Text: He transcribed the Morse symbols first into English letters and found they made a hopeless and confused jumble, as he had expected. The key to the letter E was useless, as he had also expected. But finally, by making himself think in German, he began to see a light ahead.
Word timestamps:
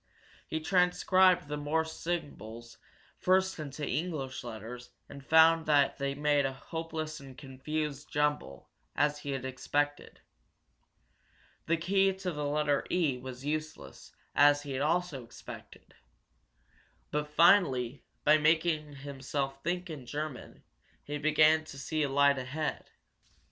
He 0.47 0.59
transcribed 0.59 1.47
the 1.47 1.57
Morse 1.57 1.93
symbols 1.93 2.79
first 3.19 3.59
into 3.59 3.85
English 3.87 4.43
letters 4.43 4.89
and 5.07 5.23
found 5.23 5.67
they 5.67 6.15
made 6.15 6.43
a 6.43 6.53
hopeless 6.53 7.19
and 7.19 7.37
confused 7.37 8.09
jumble, 8.11 8.71
as 8.95 9.19
he 9.19 9.29
had 9.33 9.45
expected. 9.45 10.19
The 11.67 11.77
key 11.77 12.13
to 12.13 12.31
the 12.31 12.47
letter 12.47 12.83
E 12.89 13.19
was 13.19 13.45
useless, 13.45 14.11
as 14.33 14.63
he 14.63 14.71
had 14.71 14.81
also 14.81 15.23
expected. 15.23 15.93
But 17.11 17.27
finally, 17.27 18.03
by 18.23 18.39
making 18.39 18.93
himself 18.93 19.63
think 19.63 19.87
in 19.91 20.07
German, 20.07 20.63
he 21.03 21.19
began 21.19 21.63
to 21.65 21.77
see 21.77 22.01
a 22.01 22.09
light 22.09 22.39
ahead. 22.39 22.89